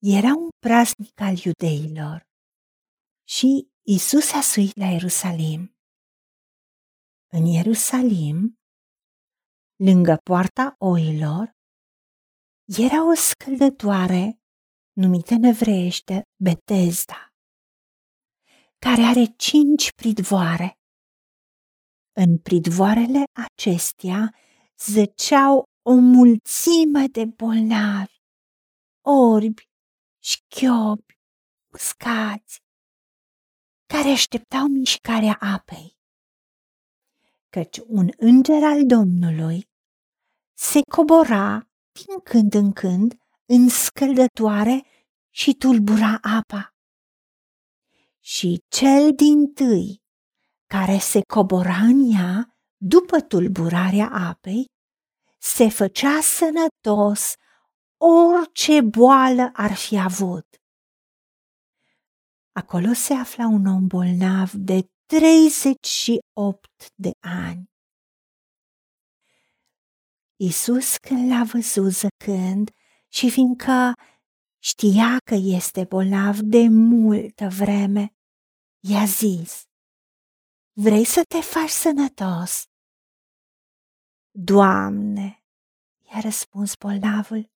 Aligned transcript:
Era 0.00 0.32
un 0.34 0.48
praznic 0.58 1.20
al 1.20 1.36
iudeilor 1.44 2.26
și 3.28 3.68
Isus 3.82 4.32
a 4.32 4.40
suit 4.40 4.76
la 4.76 4.86
Ierusalim. 4.86 5.76
În 7.32 7.44
Ierusalim, 7.44 8.58
lângă 9.76 10.16
poarta 10.22 10.74
oilor, 10.78 11.50
era 12.64 13.08
o 13.10 13.14
scăldătoare 13.14 14.40
numită 14.92 15.34
în 15.34 15.42
evreiește 15.42 16.22
Betesda, 16.42 17.32
care 18.78 19.02
are 19.02 19.24
cinci 19.36 19.92
pridvoare. 19.92 20.78
În 22.12 22.38
pridvoarele 22.38 23.24
acestea 23.32 24.34
zăceau 24.76 25.64
o 25.82 25.94
mulțime 25.94 27.06
de 27.06 27.24
bolnavi, 27.24 28.16
orbi, 29.06 29.67
șchiopi, 30.28 31.18
uscați, 31.72 32.62
care 33.86 34.08
așteptau 34.08 34.66
mișcarea 34.66 35.36
apei. 35.40 35.96
Căci 37.48 37.78
un 37.86 38.08
înger 38.16 38.62
al 38.62 38.86
Domnului 38.86 39.68
se 40.54 40.80
cobora 40.96 41.68
din 41.92 42.20
când 42.22 42.54
în 42.54 42.72
când 42.72 43.18
în 43.44 43.68
scăldătoare 43.68 44.86
și 45.30 45.54
tulbura 45.54 46.18
apa. 46.38 46.74
Și 48.20 48.62
cel 48.68 49.14
din 49.14 49.52
tâi 49.52 50.02
care 50.66 50.98
se 50.98 51.20
cobora 51.20 51.76
în 51.76 52.12
ea 52.12 52.56
după 52.76 53.20
tulburarea 53.20 54.08
apei, 54.10 54.64
se 55.38 55.68
făcea 55.68 56.20
sănătos 56.20 57.34
orice 57.98 58.80
boală 58.80 59.50
ar 59.52 59.74
fi 59.74 59.98
avut. 59.98 60.46
Acolo 62.52 62.92
se 62.92 63.14
afla 63.14 63.46
un 63.46 63.66
om 63.66 63.86
bolnav 63.86 64.50
de 64.52 64.90
38 65.06 66.92
de 66.94 67.10
ani. 67.20 67.70
Isus 70.36 70.96
când 70.96 71.30
l-a 71.30 71.42
văzut 71.44 71.92
zăcând 71.92 72.70
și 73.08 73.30
fiindcă 73.30 73.92
știa 74.58 75.18
că 75.24 75.34
este 75.34 75.84
bolnav 75.84 76.38
de 76.38 76.66
multă 76.70 77.48
vreme, 77.48 78.14
i-a 78.80 79.04
zis, 79.04 79.62
Vrei 80.72 81.04
să 81.04 81.22
te 81.28 81.40
faci 81.40 81.70
sănătos? 81.70 82.64
Doamne, 84.30 85.44
i-a 85.98 86.20
răspuns 86.20 86.74
bolnavul, 86.76 87.50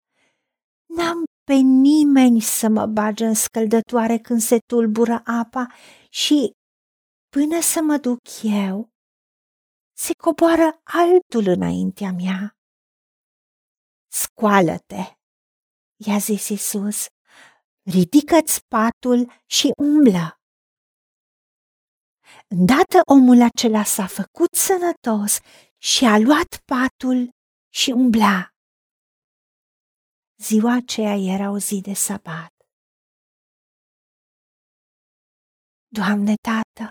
n-am 0.96 1.24
pe 1.44 1.54
nimeni 1.54 2.40
să 2.40 2.68
mă 2.68 2.86
bage 2.86 3.26
în 3.26 3.34
scăldătoare 3.34 4.18
când 4.18 4.40
se 4.40 4.58
tulbură 4.58 5.22
apa 5.24 5.66
și, 6.10 6.50
până 7.28 7.60
să 7.60 7.80
mă 7.82 7.96
duc 7.96 8.18
eu, 8.42 8.88
se 9.96 10.12
coboară 10.14 10.80
altul 10.82 11.46
înaintea 11.46 12.12
mea. 12.12 12.56
Scoală-te, 14.12 15.02
i-a 15.96 16.18
zis 16.18 16.48
Isus, 16.48 17.06
ridică-ți 17.82 18.60
patul 18.68 19.32
și 19.46 19.72
umblă. 19.76 20.40
Îndată 22.48 23.00
omul 23.04 23.42
acela 23.42 23.84
s-a 23.84 24.06
făcut 24.06 24.54
sănătos 24.54 25.38
și 25.78 26.04
a 26.04 26.18
luat 26.18 26.62
patul 26.64 27.30
și 27.74 27.90
umbla. 27.90 28.51
Ziua 30.42 30.72
aceea 30.76 31.16
era 31.34 31.50
o 31.50 31.58
zi 31.58 31.80
de 31.80 31.92
sabat. 31.92 32.52
Doamne, 35.88 36.34
Tată, 36.48 36.88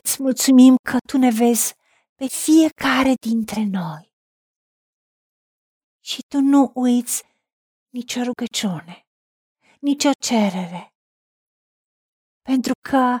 îți 0.00 0.22
mulțumim 0.22 0.76
că 0.90 0.96
Tu 1.10 1.18
ne 1.18 1.30
vezi 1.30 1.74
pe 2.14 2.26
fiecare 2.26 3.14
dintre 3.20 3.64
noi 3.64 4.12
și 6.04 6.20
Tu 6.28 6.40
nu 6.40 6.70
uiți 6.74 7.22
nicio 7.88 8.20
rugăciune, 8.22 9.06
nicio 9.80 10.10
cerere, 10.18 10.94
pentru 12.42 12.72
că 12.88 13.18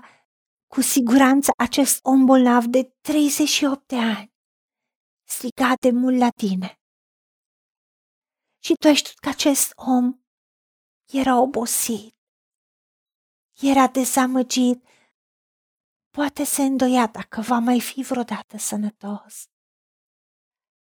cu 0.66 0.80
siguranță 0.80 1.50
acest 1.56 1.98
om 2.02 2.24
bolnav 2.24 2.64
de 2.64 2.82
38 3.00 3.86
de 3.86 3.96
ani 3.96 4.32
striga 5.24 5.72
de 5.80 5.90
mult 5.90 6.18
la 6.18 6.30
tine. 6.30 6.77
Și 8.68 8.74
tu 8.74 8.86
ai 8.86 8.94
știut 8.94 9.18
că 9.18 9.28
acest 9.28 9.72
om 9.76 10.20
era 11.12 11.40
obosit, 11.40 12.16
era 13.60 13.86
dezamăgit, 13.86 14.84
poate 16.10 16.44
se 16.44 16.62
îndoia 16.62 17.06
dacă 17.06 17.40
va 17.40 17.58
mai 17.58 17.80
fi 17.80 18.02
vreodată 18.02 18.56
sănătos. 18.58 19.48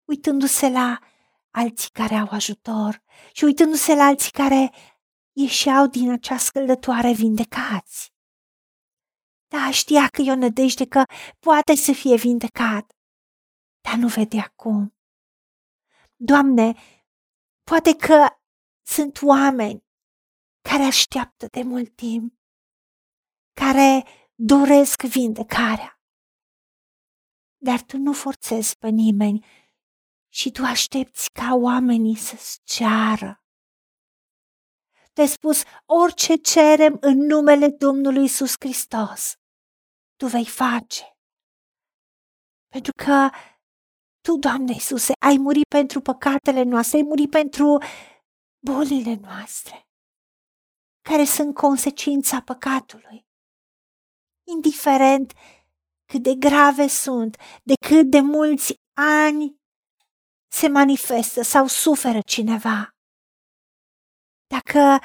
Uitându-se 0.03 0.69
la 0.69 0.99
alții 1.49 1.89
care 1.89 2.15
au 2.15 2.27
ajutor 2.29 3.03
și 3.33 3.43
uitându-se 3.43 3.95
la 3.95 4.03
alții 4.03 4.31
care 4.31 4.71
ieșeau 5.31 5.87
din 5.87 6.11
acea 6.11 6.37
scăldătoare 6.37 7.13
vindecați. 7.13 8.13
Da, 9.47 9.71
știa 9.71 10.07
că 10.07 10.21
e 10.21 10.31
o 10.31 10.35
nădejde 10.35 10.87
că 10.87 11.03
poate 11.39 11.75
să 11.75 11.91
fie 11.93 12.15
vindecat, 12.15 12.91
dar 13.81 13.95
nu 13.95 14.07
vede 14.07 14.39
acum. 14.39 14.95
Doamne, 16.15 16.75
poate 17.69 17.95
că 17.95 18.27
sunt 18.85 19.21
oameni 19.21 19.85
care 20.69 20.83
așteaptă 20.83 21.45
de 21.51 21.63
mult 21.63 21.95
timp, 21.95 22.33
care 23.53 24.03
doresc 24.35 25.01
vindecarea. 25.01 26.01
Dar 27.57 27.81
tu 27.81 27.97
nu 27.97 28.13
forțezi 28.13 28.77
pe 28.77 28.87
nimeni 28.87 29.45
și 30.33 30.51
tu 30.51 30.61
aștepți 30.63 31.29
ca 31.29 31.55
oamenii 31.55 32.15
să-ți 32.15 32.59
ceară. 32.63 33.43
Te 35.13 35.25
spus, 35.25 35.63
orice 35.85 36.35
cerem 36.35 36.97
în 36.99 37.17
numele 37.17 37.67
Domnului 37.69 38.23
Isus 38.23 38.53
Hristos, 38.59 39.35
tu 40.15 40.27
vei 40.27 40.45
face. 40.45 41.17
Pentru 42.67 42.91
că 43.05 43.29
tu, 44.27 44.37
Doamne 44.37 44.73
Iisuse, 44.73 45.13
ai 45.19 45.37
murit 45.37 45.67
pentru 45.67 46.01
păcatele 46.01 46.63
noastre, 46.63 46.97
ai 46.97 47.03
murit 47.03 47.29
pentru 47.29 47.77
bolile 48.59 49.15
noastre, 49.21 49.87
care 51.01 51.23
sunt 51.23 51.53
consecința 51.53 52.41
păcatului. 52.41 53.27
Indiferent 54.47 55.33
cât 56.05 56.23
de 56.23 56.35
grave 56.35 56.87
sunt, 56.87 57.37
de 57.63 57.73
cât 57.87 58.05
de 58.09 58.19
mulți 58.19 58.73
ani 58.93 59.59
se 60.51 60.67
manifestă 60.67 61.41
sau 61.41 61.67
suferă 61.67 62.19
cineva. 62.21 62.95
Dacă 64.47 64.99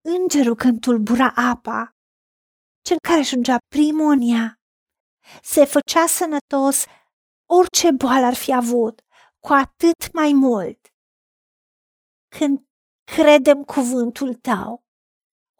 îngerul 0.00 0.54
când 0.54 0.80
tulbura 0.80 1.32
apa, 1.36 1.96
cel 2.80 2.96
care 3.08 3.20
ajungea 3.20 3.56
primul 3.68 4.12
în 4.12 4.20
ea, 4.20 4.60
se 5.42 5.64
făcea 5.64 6.06
sănătos 6.06 6.84
orice 7.58 7.90
boală 7.90 8.26
ar 8.26 8.34
fi 8.34 8.52
avut, 8.52 9.04
cu 9.40 9.52
atât 9.52 10.12
mai 10.12 10.32
mult. 10.32 10.80
Când 12.36 12.66
credem 13.04 13.64
cuvântul 13.64 14.34
tău, 14.34 14.84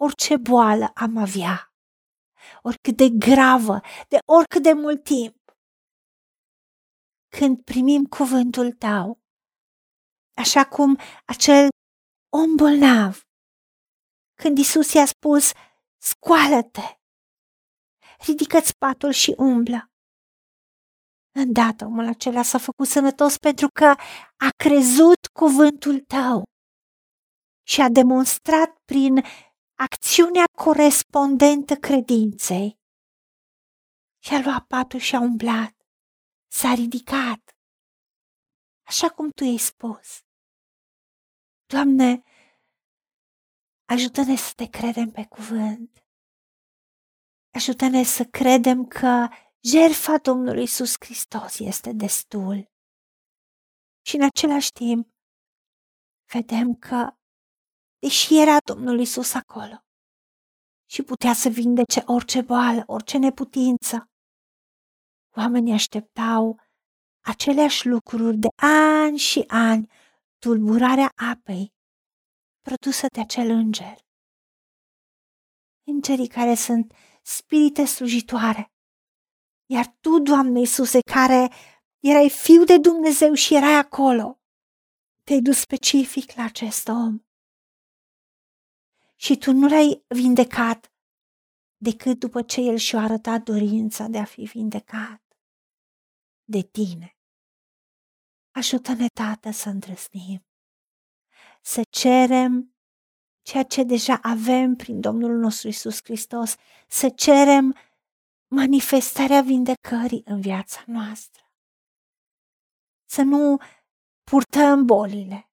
orice 0.01 0.37
boală 0.37 0.91
am 0.95 1.17
avea, 1.17 1.75
oricât 2.63 2.97
de 2.97 3.09
gravă, 3.09 3.81
de 4.09 4.19
oricât 4.25 4.63
de 4.63 4.73
mult 4.73 5.05
timp, 5.05 5.37
când 7.37 7.65
primim 7.65 8.05
cuvântul 8.05 8.73
tău, 8.73 9.23
așa 10.35 10.65
cum 10.67 10.99
acel 11.25 11.69
om 12.33 12.55
bolnav, 12.57 13.23
când 14.35 14.59
Isus 14.59 14.93
i-a 14.93 15.07
spus, 15.07 15.53
scoală-te, 15.99 17.01
ridică-ți 18.27 18.77
patul 18.77 19.11
și 19.11 19.35
umblă. 19.39 19.92
Îndată 21.35 21.85
omul 21.85 22.07
acela 22.07 22.43
s-a 22.43 22.59
făcut 22.59 22.87
sănătos 22.87 23.39
pentru 23.39 23.69
că 23.73 23.85
a 24.37 24.49
crezut 24.57 25.27
cuvântul 25.33 26.01
tău 26.01 26.43
și 27.67 27.81
a 27.81 27.89
demonstrat 27.89 28.71
prin 28.85 29.25
acțiunea 29.79 30.45
corespondentă 30.65 31.75
credinței. 31.75 32.81
Și-a 34.25 34.41
luat 34.45 34.65
patul 34.67 34.99
și 34.99 35.15
a 35.15 35.21
umblat, 35.21 35.75
s-a 36.47 36.75
ridicat, 36.75 37.57
așa 38.89 39.09
cum 39.11 39.31
tu 39.31 39.45
ai 39.45 39.57
spus. 39.57 40.21
Doamne, 41.67 42.23
ajută-ne 43.85 44.37
să 44.37 44.53
te 44.57 44.67
credem 44.67 45.11
pe 45.11 45.27
cuvânt. 45.27 46.05
Ajută-ne 47.55 48.03
să 48.03 48.25
credem 48.25 48.87
că 48.87 49.29
jertfa 49.65 50.19
Domnului 50.23 50.63
Isus 50.63 50.95
Hristos 50.99 51.59
este 51.59 51.93
destul. 51.93 52.71
Și 54.07 54.17
în 54.17 54.23
același 54.23 54.73
timp, 54.73 55.09
vedem 56.33 56.75
că 56.75 57.17
deși 57.99 58.41
era 58.41 58.57
Domnul 58.65 59.01
Isus 59.01 59.35
acolo 59.35 59.85
și 60.91 61.03
putea 61.03 61.33
să 61.33 61.49
vindece 61.49 62.03
orice 62.07 62.41
boală, 62.41 62.83
orice 62.87 63.19
neputință. 63.19 64.11
Oamenii 65.37 65.73
așteptau 65.73 66.61
aceleași 67.25 67.89
lucruri 67.89 68.37
de 68.37 68.49
ani 68.67 69.19
și 69.19 69.45
ani, 69.47 69.91
tulburarea 70.39 71.13
apei 71.33 71.75
produsă 72.61 73.07
de 73.13 73.21
acel 73.21 73.51
înger. 73.51 73.97
Îngerii 75.87 76.29
care 76.29 76.55
sunt 76.55 76.93
spirite 77.23 77.85
slujitoare. 77.85 78.72
Iar 79.73 79.97
tu, 80.01 80.19
Doamne 80.19 80.59
Iisuse, 80.59 81.01
care 81.01 81.51
erai 82.01 82.31
fiu 82.31 82.65
de 82.65 82.79
Dumnezeu 82.79 83.35
și 83.35 83.55
erai 83.55 83.75
acolo, 83.75 84.41
te-ai 85.23 85.41
dus 85.41 85.59
specific 85.59 86.33
la 86.33 86.45
acest 86.45 86.89
om. 86.89 87.21
Și 89.17 89.37
tu 89.37 89.53
nu 89.53 89.69
l-ai 89.69 90.05
vindecat 90.09 90.93
decât 91.77 92.19
după 92.19 92.43
ce 92.43 92.61
el 92.61 92.77
și-a 92.77 93.01
arătat 93.01 93.43
dorința 93.43 94.07
de 94.07 94.19
a 94.19 94.25
fi 94.25 94.43
vindecat 94.43 95.23
de 96.45 96.63
tine. 96.63 97.17
Ajută-ne, 98.51 99.07
Tată, 99.07 99.51
să 99.51 99.69
îndrăznim, 99.69 100.47
să 101.63 101.83
cerem 101.91 102.75
ceea 103.43 103.63
ce 103.63 103.83
deja 103.83 104.19
avem 104.23 104.75
prin 104.75 105.01
Domnul 105.01 105.39
nostru 105.39 105.69
Isus 105.69 106.03
Hristos, 106.03 106.57
să 106.89 107.09
cerem 107.09 107.77
manifestarea 108.55 109.41
vindecării 109.41 110.23
în 110.25 110.41
viața 110.41 110.83
noastră. 110.87 111.53
Să 113.05 113.23
nu 113.23 113.59
purtăm 114.23 114.85
bolile, 114.85 115.51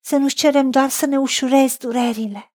să 0.00 0.16
nu 0.16 0.28
cerem 0.28 0.70
doar 0.70 0.88
să 0.88 1.06
ne 1.06 1.18
ușurezi 1.18 1.78
durerile, 1.78 2.52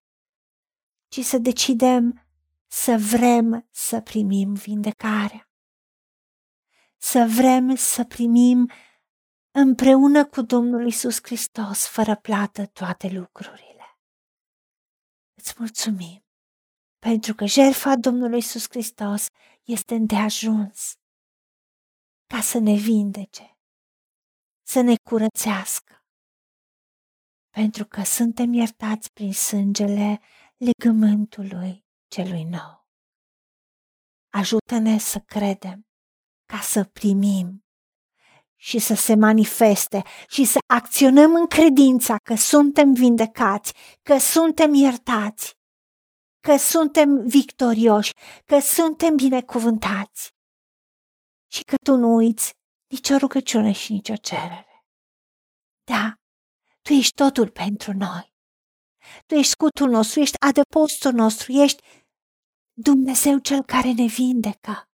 ci 1.08 1.20
să 1.20 1.38
decidem 1.38 2.28
să 2.68 2.98
vrem 2.98 3.68
să 3.72 4.02
primim 4.02 4.54
vindecarea. 4.54 5.50
Să 6.98 7.26
vrem 7.36 7.76
să 7.76 8.04
primim 8.04 8.72
împreună 9.52 10.26
cu 10.26 10.42
Domnul 10.42 10.88
Isus 10.88 11.20
Hristos, 11.24 11.88
fără 11.88 12.16
plată, 12.16 12.66
toate 12.66 13.10
lucrurile. 13.10 14.00
Îți 15.34 15.56
mulțumim 15.58 16.24
pentru 17.00 17.34
că 17.36 17.46
jertfa 17.46 17.96
Domnului 17.96 18.38
Isus 18.38 18.66
Hristos 18.70 19.28
este 19.64 19.96
îndeajuns 19.96 20.94
ca 22.28 22.42
să 22.42 22.60
ne 22.60 22.74
vindece, 22.74 23.58
să 24.68 24.82
ne 24.82 24.96
curățească, 25.10 26.06
pentru 27.50 27.86
că 27.86 28.04
suntem 28.04 28.54
iertați 28.54 29.12
prin 29.12 29.34
sângele 29.34 30.22
legământului 30.58 31.86
celui 32.08 32.44
nou. 32.44 32.88
Ajută-ne 34.30 34.98
să 34.98 35.20
credem 35.20 35.88
ca 36.46 36.60
să 36.60 36.84
primim 36.84 37.66
și 38.56 38.80
să 38.80 38.94
se 38.94 39.16
manifeste 39.16 40.04
și 40.28 40.46
să 40.46 40.58
acționăm 40.74 41.36
în 41.36 41.48
credința 41.48 42.16
că 42.24 42.36
suntem 42.36 42.94
vindecați, 42.94 43.74
că 44.02 44.18
suntem 44.18 44.74
iertați, 44.74 45.56
că 46.48 46.58
suntem 46.58 47.28
victorioși, 47.28 48.12
că 48.46 48.60
suntem 48.60 49.16
binecuvântați 49.16 50.32
și 51.52 51.64
că 51.64 51.76
tu 51.84 51.96
nu 51.96 52.16
uiți 52.16 52.54
nicio 52.88 53.18
rugăciune 53.18 53.72
și 53.72 53.92
nicio 53.92 54.16
cerere. 54.16 54.86
Da, 55.84 56.14
tu 56.82 56.94
ești 56.94 57.14
totul 57.14 57.50
pentru 57.50 57.94
noi. 57.94 58.34
Tu 59.26 59.34
ești 59.36 59.52
scutul 59.52 59.90
nostru, 59.90 60.20
ești 60.20 60.36
adăpostul 60.40 61.14
nostru, 61.14 61.52
ești 61.52 61.84
Dumnezeu 62.74 63.38
cel 63.38 63.64
care 63.64 63.92
ne 63.92 64.06
vindecă, 64.06 64.90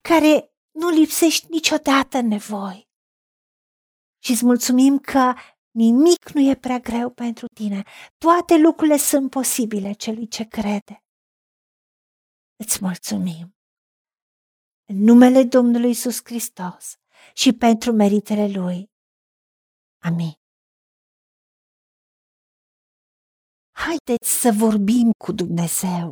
care 0.00 0.52
nu 0.70 0.88
lipsești 0.88 1.46
niciodată 1.50 2.18
în 2.18 2.26
nevoi. 2.26 2.88
Și 4.18 4.30
îți 4.30 4.44
mulțumim 4.44 4.98
că 4.98 5.34
nimic 5.82 6.22
nu 6.34 6.40
e 6.50 6.54
prea 6.54 6.78
greu 6.78 7.10
pentru 7.10 7.46
tine. 7.46 7.82
Toate 8.24 8.54
lucrurile 8.56 8.96
sunt 8.96 9.30
posibile 9.30 9.92
celui 9.92 10.28
ce 10.28 10.44
crede. 10.44 10.96
Îți 12.56 12.78
mulțumim. 12.80 13.46
În 14.90 14.96
numele 15.08 15.42
Domnului 15.44 15.90
Isus 15.90 16.18
Hristos 16.24 16.94
și 17.34 17.52
pentru 17.52 17.92
meritele 17.92 18.46
Lui. 18.58 18.78
Amin. 20.08 20.34
Haideți 23.84 24.30
să 24.40 24.50
vorbim 24.64 25.10
cu 25.24 25.32
Dumnezeu, 25.32 26.10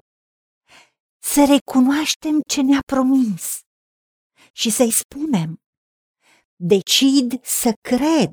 să 1.23 1.41
recunoaștem 1.55 2.41
ce 2.49 2.61
ne-a 2.63 2.81
promis 2.87 3.61
și 4.53 4.71
să-i 4.71 4.95
spunem, 5.03 5.51
decid 6.57 7.45
să 7.45 7.71
cred 7.81 8.33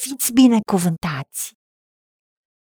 Fiți 0.00 0.32
binecuvântați! 0.32 1.52